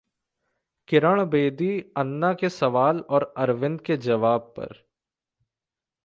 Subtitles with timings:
[0.87, 1.69] किरण बेदी
[1.97, 4.73] अन्ना के सवाल और अरविंद के जवाब पर